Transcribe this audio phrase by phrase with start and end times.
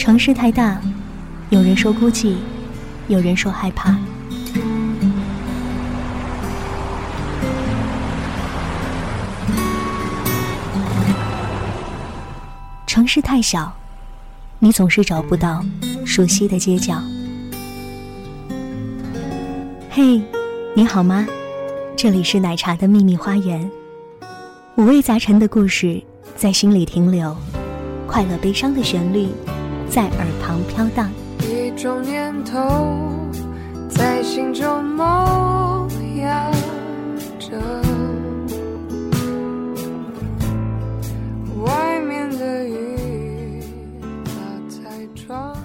[0.00, 0.80] 城市太大，
[1.50, 2.36] 有人说孤寂，
[3.08, 3.94] 有人说害怕。
[12.86, 13.70] 城市太小，
[14.58, 15.62] 你总是找不到
[16.06, 16.98] 熟悉的街角。
[19.90, 20.22] 嘿，
[20.74, 21.26] 你好吗？
[21.94, 23.70] 这里是奶茶的秘密花园，
[24.76, 26.02] 五味杂陈的故事
[26.36, 27.36] 在心里停留，
[28.06, 29.28] 快乐悲伤的旋律
[29.90, 31.10] 在耳旁飘荡。
[31.40, 32.58] 一种念头
[33.88, 36.48] 在心中萌芽
[37.40, 37.58] 着。
[41.64, 43.62] 外面的雨
[44.24, 44.30] 打
[44.68, 45.58] 在窗口。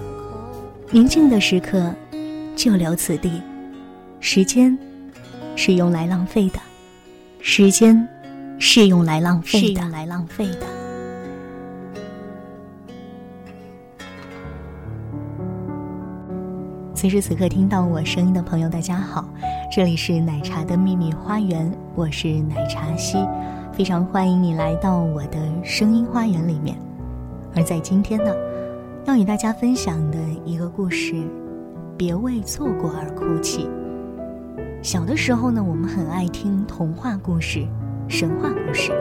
[0.89, 1.93] 宁静的时刻，
[2.55, 3.41] 就留此地。
[4.19, 4.75] 时间
[5.55, 6.59] 是用来浪费的，
[7.41, 8.07] 时间
[8.57, 10.74] 是用来浪费的，是用来浪费的。
[17.05, 19.29] 此时此刻听到我声音的朋友，大家好，
[19.71, 23.19] 这里是奶茶的秘密花园，我是奶茶西，
[23.71, 26.75] 非常欢迎你来到我的声音花园里面。
[27.55, 28.33] 而在今天呢，
[29.05, 31.13] 要与大家分享的一个故事，
[31.95, 33.69] 别为错过而哭泣。
[34.81, 37.67] 小的时候呢，我们很爱听童话故事、
[38.07, 38.91] 神话故事，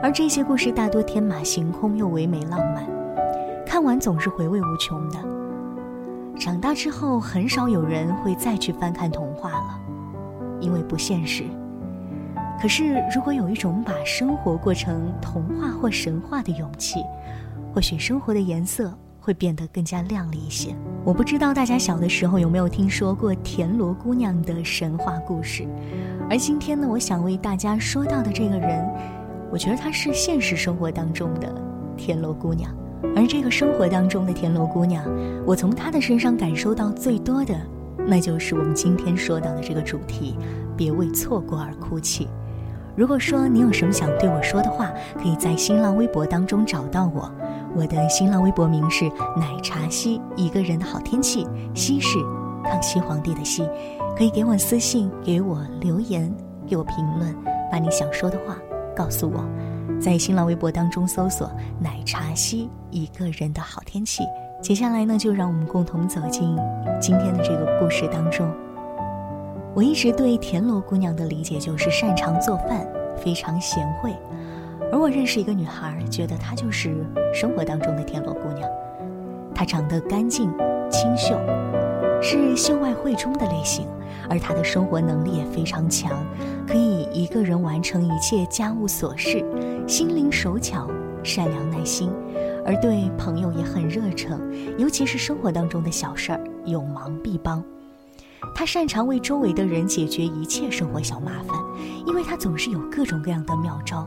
[0.00, 2.86] 而这些故事大多天马行空又唯美浪漫，
[3.66, 5.18] 看完总是回味无穷的。
[6.44, 9.80] 长大之后，很少有人会再去翻看童话了，
[10.60, 11.44] 因为不现实。
[12.60, 16.98] 可是，如果有一种把生活过成童话或神话的勇气，
[17.72, 18.92] 或许生活的颜色。
[19.24, 20.74] 会变得更加亮丽一些。
[21.04, 25.64] 我不知道大家小的时候有没有听说过田螺姑娘的神话故事，
[26.28, 28.84] 而今天呢，我想为大家说到的这个人，
[29.48, 31.54] 我觉得她是现实生活当中的
[31.96, 32.74] 田螺姑娘。
[33.14, 35.04] 而这个生活当中的田螺姑娘，
[35.44, 37.54] 我从她的身上感受到最多的，
[38.06, 40.36] 那就是我们今天说到的这个主题：
[40.76, 42.28] 别为错过而哭泣。
[42.94, 47.30] 如果说你有什么想对我说的话，可以在新浪微博当中找到我。
[47.74, 52.18] 我的新浪微博名是奶茶西，一个人的好天气，西是
[52.64, 53.66] 康熙皇帝的西，
[54.16, 56.30] 可以给我私信，给我留言，
[56.66, 57.34] 给我评论，
[57.70, 58.58] 把你想说的话
[58.94, 59.42] 告诉我。
[60.02, 61.48] 在新浪微博当中搜索
[61.78, 64.24] “奶茶西一个人的好天气”。
[64.60, 66.58] 接下来呢，就让我们共同走进
[67.00, 68.50] 今天的这个故事当中。
[69.72, 72.84] 我一直对田螺姑娘的理解就是擅长做饭，
[73.16, 74.12] 非常贤惠。
[74.90, 78.68] 而我认识一个女孩，觉得她就是生活当中的田螺姑娘。
[79.54, 80.52] 她长得干净
[80.90, 81.38] 清秀，
[82.20, 83.86] 是秀外慧中的类型，
[84.28, 86.24] 而他的生活能力也非常强，
[86.66, 89.44] 可以一个人完成一切家务琐事，
[89.86, 90.88] 心灵手巧，
[91.22, 92.10] 善良耐心，
[92.64, 94.40] 而对朋友也很热诚，
[94.78, 97.62] 尤其是生活当中的小事儿，有忙必帮。
[98.54, 101.56] 他擅长为周围的人解决一切生活小麻烦，
[102.06, 104.06] 因为他总是有各种各样的妙招。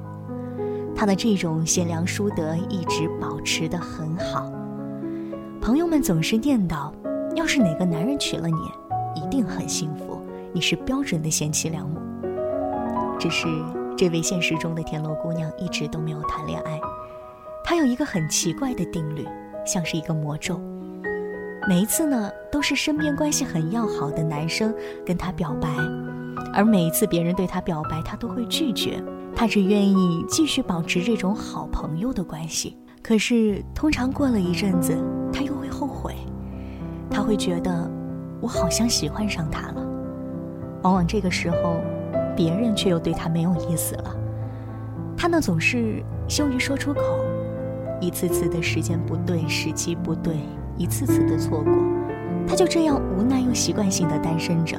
[0.96, 4.52] 他的这种贤良淑德一直保持得很好，
[5.62, 6.92] 朋友们总是念叨：
[7.36, 8.56] 要是哪个男人娶了你，
[9.16, 10.22] 一定很幸福，
[10.53, 12.00] 你是标准的贤妻良母。
[13.18, 13.48] 只是
[13.98, 16.80] 这位现实中的田螺姑娘一直都没有谈恋爱，
[17.64, 19.26] 她有一个很奇怪的定律，
[19.66, 20.59] 像是一个魔咒，
[21.68, 24.74] 每一次呢都是身边关系很要好的男生
[25.06, 25.70] 跟她表白，
[26.53, 29.02] 而每一次别人对她表白，她都会拒绝。
[29.34, 34.96] 她只愿意继续保持这种好朋友的关系，可是通常过了一阵子，
[35.32, 36.16] 她又会后悔，
[37.09, 37.90] 她会觉得
[38.45, 39.83] 我好像喜欢上他了。
[40.83, 41.78] 往往这个时候，
[42.35, 44.16] 别人却又对他没有意思了。
[45.17, 47.01] 他呢总是羞于说出口，
[48.00, 50.35] 一次次的时间不对，时机不对，
[50.78, 51.73] 一次次的错过，
[52.47, 54.78] 他就这样无奈又习惯性的单身着。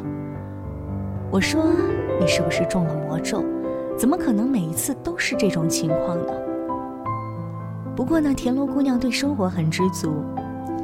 [1.29, 1.65] 我说
[2.21, 3.43] 你是不是中了魔咒？
[3.99, 6.33] 怎么可能每一次都是这种情况呢？
[7.97, 10.23] 不过呢，田螺姑娘对生活很知足，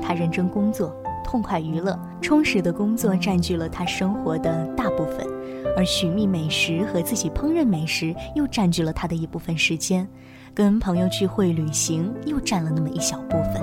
[0.03, 0.93] 她认真工作，
[1.33, 5.27] 痛快娱乐，充实的工作占据了他生活的大部分，
[5.75, 10.07] 而寻觅美食和自己烹饪美食又占据了他的一部分时间，
[10.53, 13.63] 跟朋友聚会旅行又占了那么一小部分，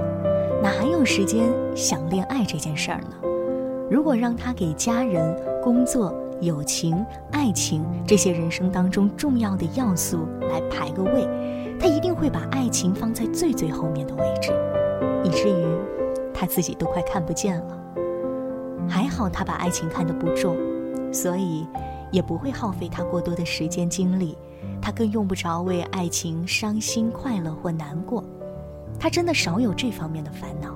[0.63, 3.11] 哪还有时间想恋爱这件事儿呢？
[3.87, 6.11] 如果让他给家人、工作，
[6.41, 11.23] 友情、爱情这些人生当中重要的要素来排个位，
[11.79, 14.51] 他一定会把爱情放在最最后面的位置，
[15.23, 15.65] 以至于
[16.33, 17.77] 他自己都快看不见了。
[18.87, 20.55] 还好他把爱情看得不重，
[21.11, 21.67] 所以
[22.11, 24.37] 也不会耗费他过多的时间精力，
[24.81, 28.23] 他更用不着为爱情伤心、快乐或难过，
[28.99, 30.75] 他真的少有这方面的烦恼。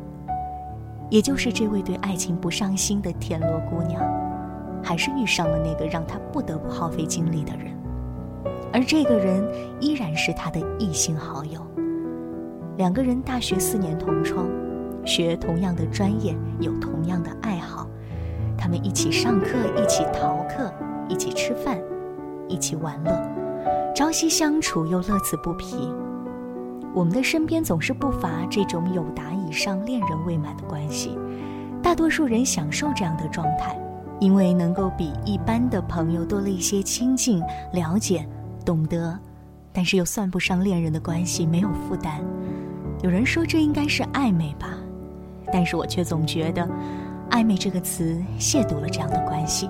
[1.09, 4.01] 也就是这位对爱情不上心的田螺姑娘，
[4.83, 7.71] 还是遇上了那个让她不得不耗费精力的人，
[8.71, 9.47] 而这个人
[9.79, 11.61] 依然是她的异性好友。
[12.77, 14.47] 两个人大学四年同窗，
[15.05, 17.88] 学同样的专业，有同样的爱好，
[18.57, 20.73] 他们一起上课，一起逃课，
[21.09, 21.77] 一起吃饭，
[22.47, 25.91] 一起玩乐，朝夕相处又乐此不疲。
[26.94, 31.17] 我们的身边总是不乏这种有达以上恋人未满的关系，
[31.81, 33.75] 大多数人享受这样的状态，
[34.19, 37.41] 因为能够比一般的朋友多了一些亲近、
[37.73, 38.27] 了解、
[38.63, 39.17] 懂得，
[39.73, 42.23] 但是又算不上恋人的关系，没有负担。
[43.01, 44.77] 有人说这应该是暧昧吧，
[45.53, 46.67] 但是我却总觉得，
[47.29, 49.69] 暧昧这个词亵渎了这样的关系。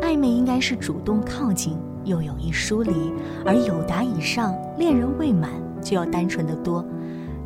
[0.00, 3.12] 暧昧应该是主动靠近，又有意疏离，
[3.44, 5.50] 而有达以上，恋人未满。
[5.80, 6.84] 就要单纯的多，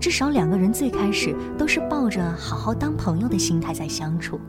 [0.00, 4.40] 至少两个人最开始都是抱着好好当朋友的心态在相处，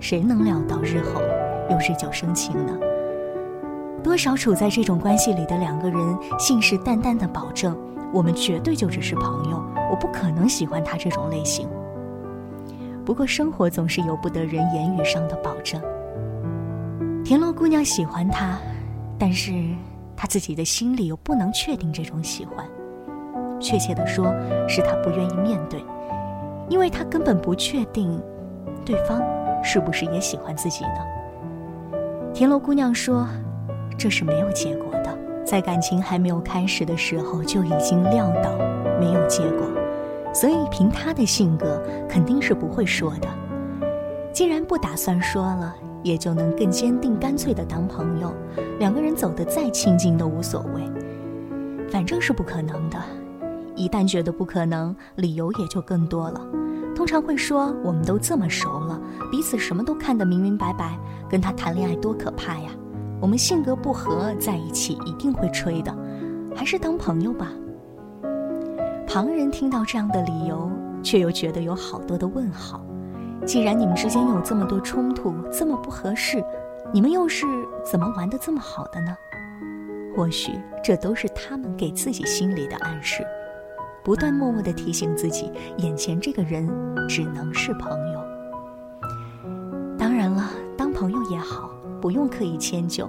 [0.00, 1.20] 谁能料到日后
[1.70, 2.76] 又日久生情呢？
[4.02, 6.00] 多少处在这种关系里的两个人
[6.36, 7.78] 信誓旦旦的保证，
[8.12, 11.68] 我们绝对就只是朋友，我不可能喜欢他这种类型。
[13.06, 15.80] 不过生活总是由不得人言语上的保证。
[17.24, 18.58] 田螺姑娘喜欢他，
[19.16, 19.52] 但是
[20.16, 22.66] 她自己的心里又不能确定这种喜欢。
[23.60, 24.34] 确切的说，
[24.68, 25.82] 是他不愿意面对，
[26.68, 28.20] 因为他根本不确定，
[28.84, 29.22] 对方
[29.62, 32.00] 是不是也喜欢自己呢？
[32.34, 33.26] 田螺姑娘说
[33.96, 38.50] ：“这是没有结果的，在感情还没有开始的时候就已经料到
[39.00, 39.66] 没有结果，
[40.36, 43.28] 所以凭他的性格，肯定是不会说的。
[44.34, 48.30] 既然不打算说了，也就能更坚定、干脆的当朋友，
[48.78, 50.82] 两个人走得再亲近都无所谓，
[51.88, 53.02] 反正是不可能的。”
[53.74, 56.38] 一旦觉得不可能，理由也就更多了。
[56.94, 59.00] 通常会说：“我们都这么熟了，
[59.30, 60.98] 彼此什么都看得明明白白，
[61.30, 62.68] 跟他谈恋爱多可怕呀！
[63.22, 65.96] 我们性格不合，在一起一定会吹的，
[66.54, 67.50] 还是当朋友吧。”
[69.06, 70.70] 旁人听到这样的理由，
[71.02, 72.84] 却又觉得有好多的问号。
[73.46, 76.44] 既然你们之间有这么多冲突，这么不合适，
[76.92, 77.46] 你们又是
[77.84, 79.16] 怎么玩得这么好的呢？
[80.16, 83.24] 或许这都是他们给自己心里的暗示。
[84.02, 86.68] 不断默默地提醒自己，眼前这个人
[87.08, 88.20] 只能是朋友。
[89.96, 91.70] 当然了，当朋友也好，
[92.00, 93.08] 不用刻意迁就，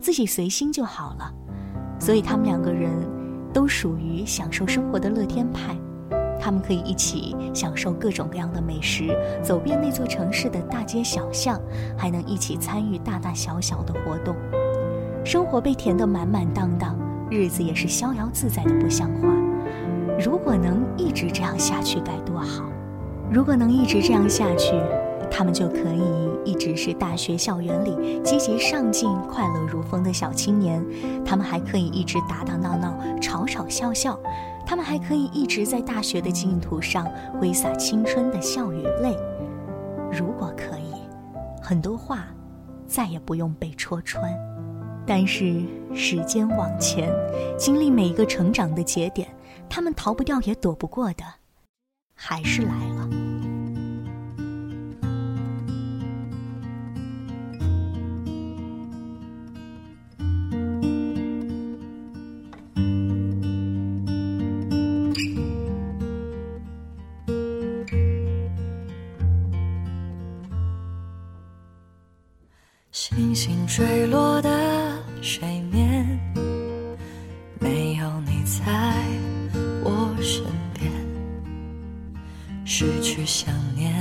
[0.00, 1.32] 自己随心就好了。
[1.98, 2.90] 所以他们两个人
[3.54, 5.74] 都属于享受生活的乐天派，
[6.40, 11.58] 他们可以一起享受各种各样的美食，走遍那座城市的大街小巷，
[11.96, 14.34] 还能一起参与大大小小的活动，
[15.24, 16.98] 生活被填得满满当当，
[17.30, 19.28] 日子也是逍遥自在的不像话。
[20.18, 22.64] 如果能一直这样下去该多好！
[23.30, 24.74] 如果能一直这样下去，
[25.36, 30.80] 他们就可以一直是大学校园里积极上进、快乐如风的小青年。
[31.24, 34.16] 他们还可以一直打打闹闹、吵吵笑笑。
[34.64, 37.04] 他们还可以一直在大学的净土上
[37.40, 39.18] 挥洒青春的笑与泪。
[40.12, 40.94] 如果可以，
[41.60, 42.28] 很多话
[42.86, 44.32] 再也不用被戳穿。
[45.04, 45.60] 但是
[45.92, 47.12] 时间往前，
[47.58, 49.28] 经历每一个成长的节点。
[49.68, 51.24] 他们逃不掉也躲不过的，
[52.14, 53.23] 还是来了。
[73.16, 74.50] 星星坠落的
[75.22, 75.40] 水
[75.70, 76.04] 面，
[77.60, 78.64] 没有你在
[79.84, 80.10] 我。
[80.20, 80.42] 身
[80.72, 80.90] 边，
[82.64, 83.94] 失去想念，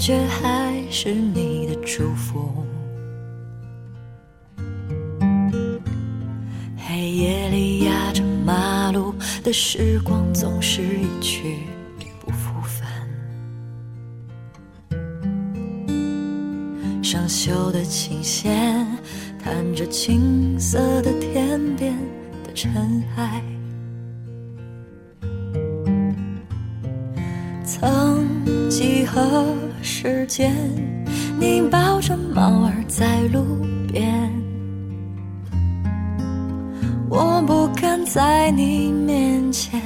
[0.00, 2.64] 却，还是你的祝福？
[6.78, 9.14] 黑夜里压着马路
[9.44, 11.58] 的时光，总是一去
[12.18, 12.88] 不复返。
[17.02, 18.86] 上锈的琴弦，
[19.38, 21.94] 弹着青涩的天边
[22.42, 23.42] 的尘埃。
[28.80, 29.44] 几何
[29.82, 30.56] 时间，
[31.38, 33.44] 你抱着猫儿在路
[33.92, 34.32] 边，
[37.10, 39.78] 我不敢在你面前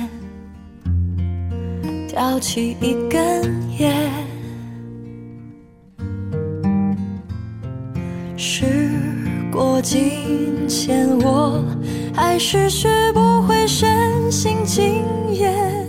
[2.06, 3.92] 挑起一根烟。
[8.36, 8.64] 时
[9.50, 11.60] 过境迁，我
[12.14, 15.83] 还是学不会深信今夜。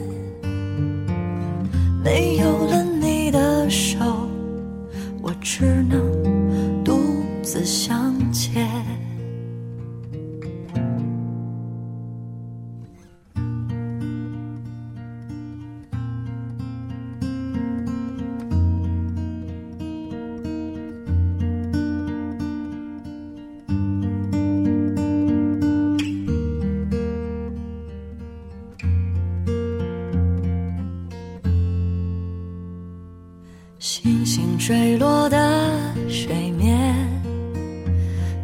[33.77, 35.71] 星星坠落的
[36.07, 36.95] 水面，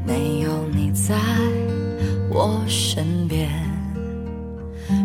[0.06, 1.16] 没有你在
[2.30, 3.50] 我身边，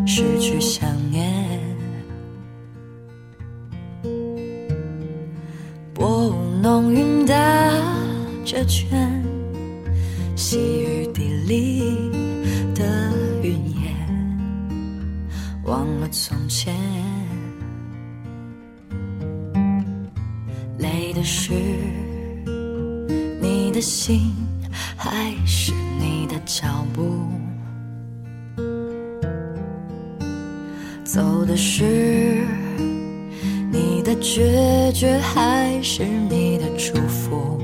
[0.07, 1.33] 失去想念。
[5.95, 7.35] 薄雾浓云的
[8.45, 9.16] 这圈，
[23.77, 24.33] 的心，
[24.97, 27.29] 还是你的脚步？
[31.05, 31.85] 走的是
[33.71, 37.61] 你的决绝，还是你的祝福？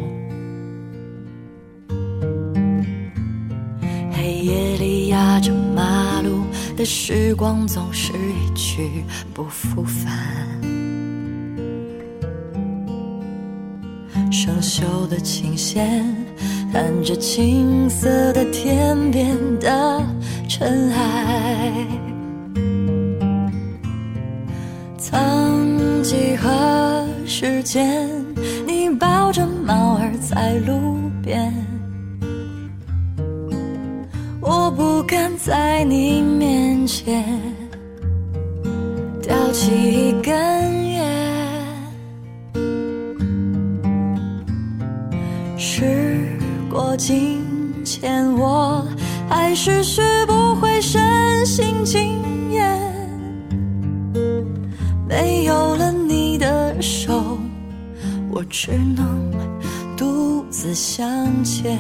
[4.13, 6.43] 黑夜里压着马路
[6.77, 9.03] 的时光，总是一去
[9.33, 10.52] 不复返。
[14.45, 16.05] 生锈的琴弦，
[16.73, 20.05] 弹着青色的天边的
[20.49, 21.73] 尘埃。
[24.99, 28.11] 曾几何时间，
[28.67, 31.55] 你抱着猫儿在路边，
[34.41, 37.25] 我不敢在你面前
[39.23, 40.35] 叼起一根
[46.93, 47.43] 过境
[47.83, 48.87] 迁，我
[49.27, 51.01] 还是学不会深
[51.47, 52.79] 信经验。
[55.09, 57.39] 没有了你的手，
[58.31, 59.33] 我只能
[59.97, 61.79] 独自向前。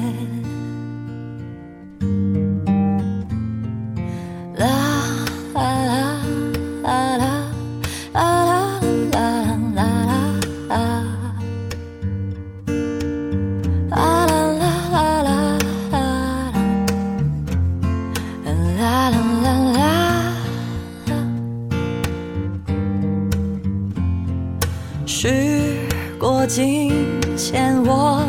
[25.25, 25.77] 时
[26.19, 26.93] 过境
[27.37, 28.27] 迁，我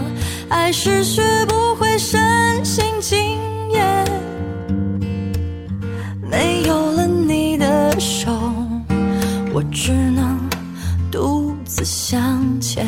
[0.47, 3.17] 还是学不会深信经
[3.71, 4.05] 验。
[6.21, 8.31] 没有了你的手，
[9.55, 10.37] 我只能
[11.11, 12.85] 独自向前。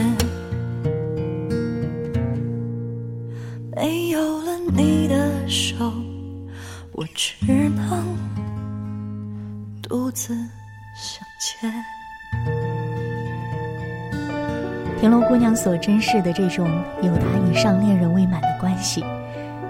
[15.46, 16.68] 娘所珍视的这种
[17.04, 19.06] 有达以上恋人未满的关系，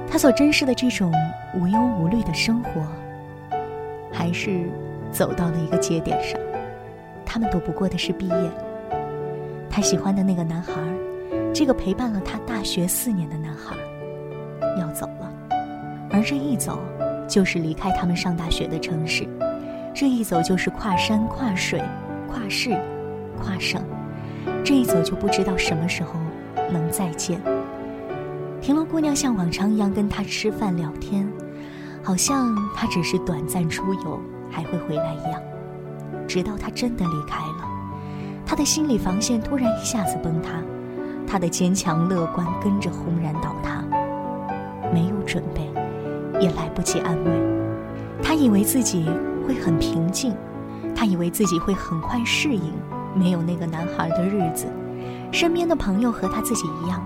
[0.10, 1.12] 她所珍视的这种
[1.54, 2.82] 无忧无虑的生活，
[4.10, 4.70] 还是
[5.12, 6.40] 走到了一个节点上。
[7.26, 8.52] 他们躲不过的是毕业。
[9.70, 10.72] 她喜欢的那个男孩，
[11.54, 13.76] 这个陪伴了她大学四年的男孩，
[14.80, 15.30] 要走了。
[16.10, 16.80] 而这一走，
[17.28, 19.28] 就是离开他们上大学的城市，
[19.94, 21.84] 这一走就是跨山、跨水、
[22.30, 22.70] 跨市、
[23.38, 23.84] 跨省。
[24.64, 26.20] 这一走就不知道什么时候
[26.72, 27.40] 能再见。
[28.62, 31.28] 田螺姑娘像往常一样跟他吃饭聊天，
[32.02, 35.42] 好像他只是短暂出游，还会回来一样。
[36.28, 37.68] 直到他真的离开了，
[38.46, 40.62] 他的心理防线突然一下子崩塌，
[41.28, 43.84] 他的坚强乐观跟着轰然倒塌。
[44.92, 45.62] 没有准备，
[46.40, 47.32] 也来不及安慰。
[48.24, 49.06] 他以为自己
[49.48, 50.34] 会很平静，
[50.96, 52.74] 他以为自己会很快适应。
[53.16, 54.68] 没有那个男孩的日子，
[55.32, 57.02] 身边的朋友和他自己一样，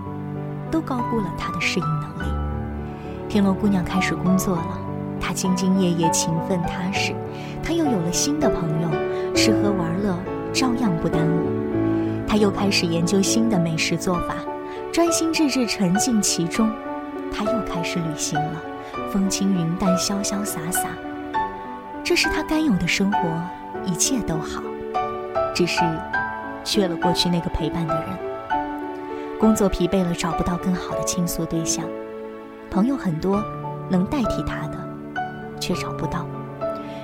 [0.72, 2.32] 都高估了他的适应能力。
[3.30, 4.80] 田螺姑娘开始工作了，
[5.22, 7.14] 她兢兢业业、勤奋踏实，
[7.64, 8.90] 她又有了新的朋友，
[9.36, 10.18] 吃喝玩乐
[10.52, 11.48] 照样不耽误。
[12.28, 14.36] 他又开始研究新的美食做法，
[14.92, 16.72] 专心致志沉浸其中。
[17.32, 18.62] 他又开始旅行了，
[19.12, 20.90] 风轻云淡，潇潇洒洒。
[22.04, 23.20] 这是他该有的生活，
[23.86, 24.62] 一切都好，
[25.60, 25.82] 只是
[26.64, 28.18] 缺了过去那个陪伴的人。
[29.38, 31.84] 工作疲惫了，找不到更好的倾诉对象，
[32.72, 33.44] 朋友很多，
[33.90, 34.78] 能代替他的，
[35.60, 36.26] 却找不到。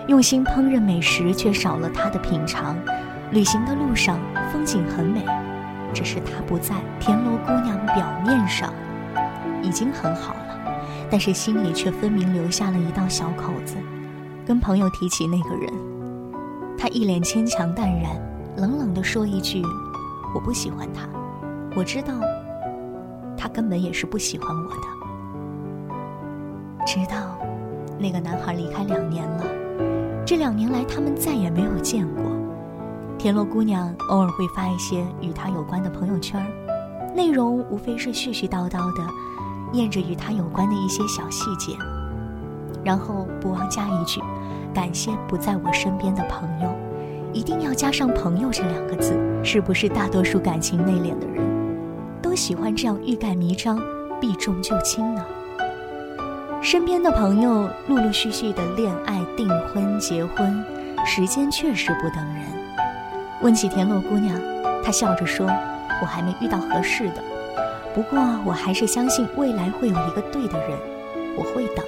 [0.07, 2.77] 用心烹饪美食，却少了他的品尝。
[3.31, 4.17] 旅行的路上，
[4.53, 5.25] 风景很美，
[5.93, 6.75] 只是他不在。
[6.97, 8.73] 田螺姑娘表面上
[9.61, 10.57] 已经很好了，
[11.09, 13.75] 但是心里却分明留下了一道小口子。
[14.45, 15.73] 跟朋友提起那个人，
[16.77, 18.11] 他一脸牵强淡然，
[18.57, 19.61] 冷冷地说一句
[20.33, 21.07] ：“我不喜欢他。”
[21.75, 22.13] 我知道，
[23.35, 24.81] 他根本也是不喜欢我的。
[26.87, 27.37] 直到
[27.99, 29.43] 那个男孩离开两年了，
[30.25, 32.23] 这两年来他们再也没有见过。
[33.17, 36.45] 田螺姑娘偶尔会发一些与他有关的朋友圈
[37.15, 39.03] 内容无非是絮絮叨叨的，
[39.73, 41.75] 念着与他有关的一些小细节，
[42.85, 44.21] 然后不忘加一句
[44.73, 46.69] ：“感谢不在我身边的朋友。”
[47.35, 49.13] 一定要加上“朋友”这两个字，
[49.43, 51.43] 是不是大多数感情内敛的人
[52.21, 53.77] 都喜欢这样欲盖弥彰、
[54.21, 55.25] 避重就轻呢？
[56.61, 60.63] 身边的朋友陆陆续续的恋爱、订婚、结婚，
[61.05, 62.45] 时间确实不等人。
[63.41, 64.39] 问起田螺姑娘，
[64.81, 65.45] 她笑着说
[66.01, 67.21] ：“我还没遇到合适的，
[67.93, 70.77] 不过我还是相信未来会有一个对的人，
[71.35, 71.83] 我会等。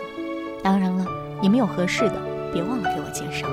[0.62, 1.06] 当然了，
[1.42, 3.48] 你们有合适的，别忘了给我介绍。”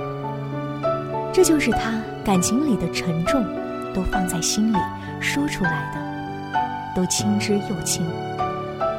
[1.34, 3.44] 这就是他感情里的沉重，
[3.92, 4.76] 都放在心里，
[5.18, 6.00] 说出来的
[6.94, 8.06] 都轻之又轻。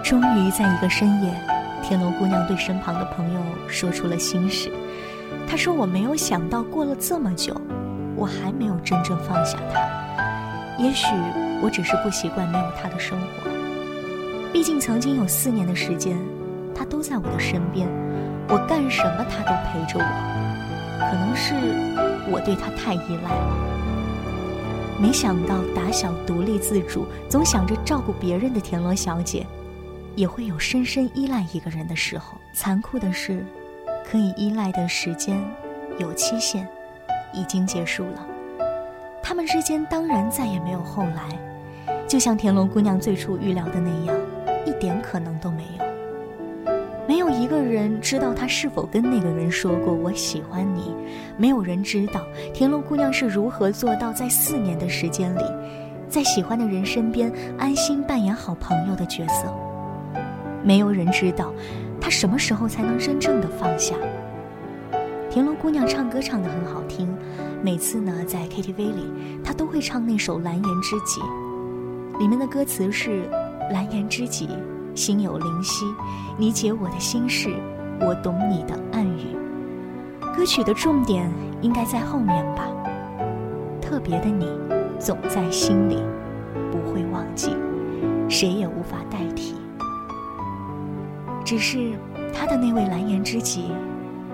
[0.03, 1.33] 终于在一个深夜，
[1.81, 3.39] 田螺姑娘对身旁的朋友
[3.69, 4.69] 说出了心事。
[5.47, 7.55] 她说：“我没有想到，过了这么久。”
[8.17, 9.79] 我还没有真正放下他，
[10.77, 11.07] 也许
[11.61, 13.49] 我只是不习惯没有他的生活。
[14.53, 16.17] 毕竟曾经有四年的时间，
[16.73, 17.87] 他都在我的身边，
[18.47, 20.05] 我干什么他都陪着我。
[21.09, 21.53] 可能是
[22.29, 24.99] 我对他太依赖了。
[24.99, 29.45] 没想到打小独立自主，总想着照顾别人的田螺小姐，
[30.15, 32.37] 也会有深深依赖一个人的时候。
[32.53, 33.45] 残酷的是，
[34.09, 35.37] 可以依赖的时间
[35.97, 36.67] 有期限。
[37.33, 38.25] 已经结束了，
[39.21, 41.37] 他们之间当然再也没有后来，
[42.07, 44.17] 就像田螺姑娘最初预料的那样，
[44.65, 45.84] 一点可能都没有。
[47.07, 50.91] 没有一个人知道他是否跟那个人说过“我喜欢你”，
[51.37, 55.43] 没有人知道田螺姑娘是如何做到在四年的时间里，
[56.09, 59.53] 在喜欢的人身边安心扮演好朋友的角色。
[60.63, 61.53] 没有人知道，
[62.01, 63.95] 她什么时候才能真正的放下。
[65.29, 67.07] 田螺姑娘唱歌唱得很好听，
[67.61, 69.11] 每次呢在 KTV 里，
[69.43, 71.21] 她都会唱那首《蓝颜知己》，
[72.17, 73.29] 里面的歌词是
[73.71, 74.49] “蓝颜知己，
[74.95, 75.85] 心有灵犀，
[76.37, 77.53] 你解我的心事，
[77.99, 79.35] 我懂你的暗语”。
[80.35, 81.29] 歌曲的重点
[81.61, 82.63] 应该在后面吧？
[83.81, 84.47] 特别的你，
[84.97, 85.99] 总在心里，
[86.71, 87.55] 不会忘记，
[88.29, 89.55] 谁也无法代替。
[91.43, 91.93] 只是
[92.33, 93.71] 他的那位蓝颜知己。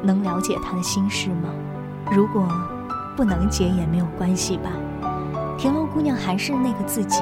[0.03, 1.49] 能了解他的心事吗？
[2.11, 2.47] 如果
[3.15, 4.71] 不能解也没有关系吧。
[5.59, 7.21] 田螺姑娘还是那个自己，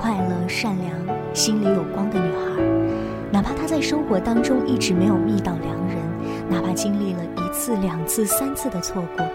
[0.00, 0.90] 快乐、善良、
[1.36, 2.62] 心里有光的女孩。
[3.30, 5.98] 哪怕她在生活当中一直没有觅到良人，
[6.48, 9.26] 哪怕经历了一次、两次、三次的错过，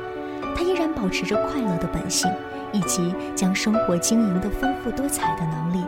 [0.56, 2.30] 她依然保持着快乐的本性，
[2.72, 5.86] 以及将生活经营的丰富多彩的能力。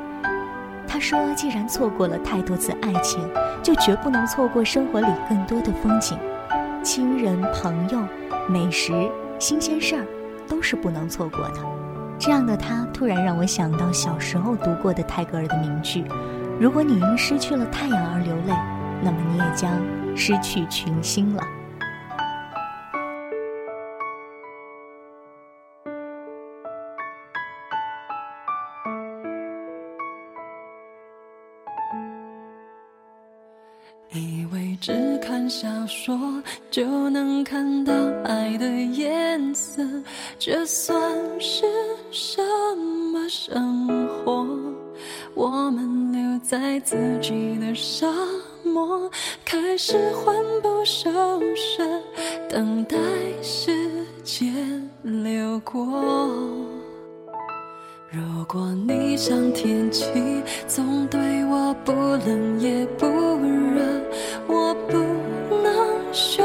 [0.88, 3.28] 她说：“既然错过了太多次爱情，
[3.64, 6.16] 就绝不能错过生活里更多的风景。”
[6.84, 8.00] 亲人、朋友、
[8.48, 8.94] 美食、
[9.40, 10.06] 新鲜事儿，
[10.48, 11.83] 都是不能错过的。
[12.20, 16.06] 这样的他，突然让我想到小时候读过的泰戈尔的名句
[16.58, 18.54] ：“如果你因失去了太阳而流泪，
[19.04, 19.70] 那么你也将
[20.16, 21.44] 失去群星了。”
[34.16, 36.16] 以为只看小说
[36.70, 37.92] 就能看到
[38.24, 39.84] 爱的颜色，
[40.38, 40.64] 这
[49.94, 51.12] 是魂不守
[51.56, 51.84] 舍，
[52.50, 52.98] 等待
[53.44, 53.72] 时
[54.24, 54.52] 间
[55.04, 55.86] 流过。
[58.10, 60.08] 如果你像天气，
[60.66, 63.84] 总对我不冷也不热，
[64.48, 64.98] 我不
[65.62, 66.44] 能选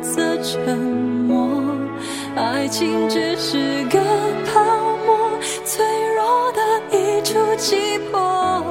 [0.00, 1.46] 择沉默。
[2.34, 4.00] 爱情只是个
[4.46, 4.64] 泡
[5.04, 8.64] 沫，脆弱的一触即破。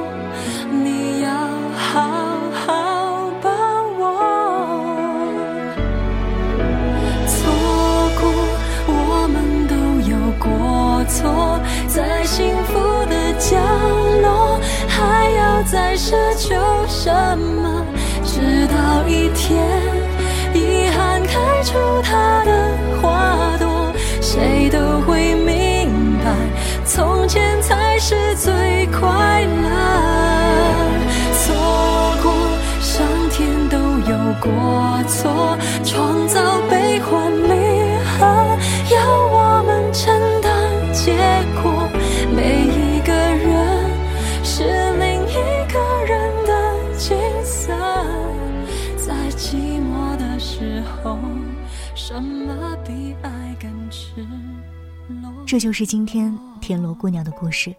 [13.47, 13.55] 角
[14.23, 16.55] 落，还要再奢求
[16.87, 17.85] 什么？
[18.23, 19.63] 直到一天，
[20.51, 22.51] 遗憾开出它的
[22.99, 26.31] 花朵，谁都会明白，
[26.85, 28.99] 从前才是最快
[29.43, 29.69] 乐。
[31.37, 31.53] 错
[32.23, 32.33] 过，
[32.81, 33.77] 上天都
[34.09, 34.49] 有过
[35.07, 37.53] 错，创造悲欢离
[38.17, 38.25] 合，
[38.89, 38.97] 要
[39.31, 39.44] 我
[55.47, 57.73] 这就是今天田螺姑娘的故事。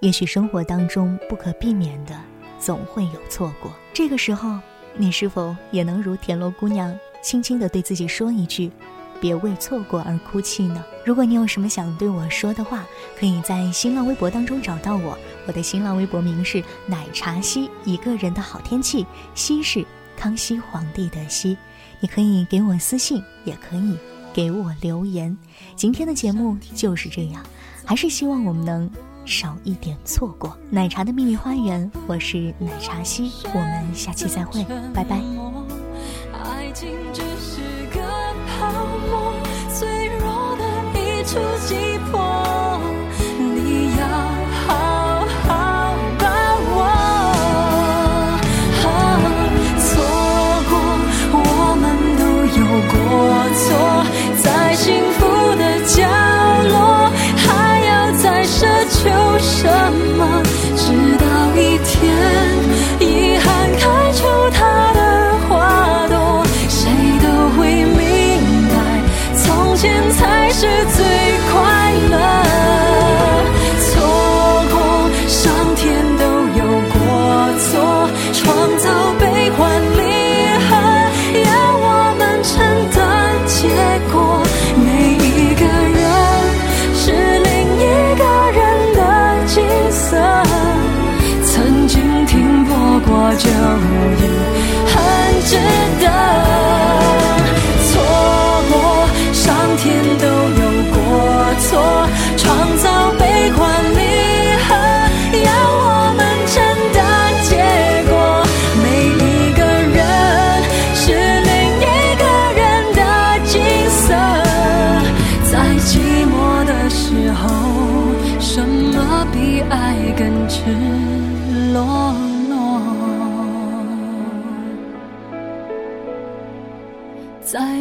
[0.00, 2.14] 也许生活当中不可避免的
[2.58, 4.58] 总会有错过，这个时候，
[4.94, 8.70] 你是否也能如田螺姑娘，轻轻地对自己说一句
[9.22, 12.84] ：“别为错过而哭泣呢？”如果你有什么想对我说的话，
[13.18, 15.16] 可以在新浪微博当中找到我，
[15.46, 19.82] 我的新浪微博名是奶茶西，一个人的好天气，西是
[20.14, 21.56] 康熙皇帝的西。
[22.00, 23.96] 你可以给我私信，也可以
[24.32, 25.36] 给我留言。
[25.76, 27.42] 今天的节目就是这样，
[27.84, 28.90] 还是希望我们能。
[29.28, 34.64] 少一点错过奶茶的秘密花园，我是奶茶西，我们下期再会，
[34.94, 35.20] 拜拜。
[36.32, 37.60] 爱情只是
[37.92, 38.00] 个
[38.46, 38.72] 泡
[39.10, 39.34] 沫，
[39.74, 40.64] 脆弱的
[40.98, 42.37] 一触即破。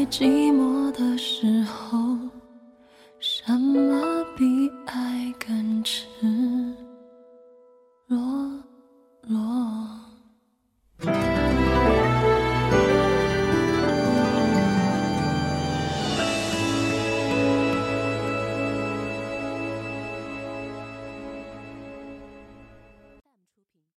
[0.10, 2.07] 寂寞的时候。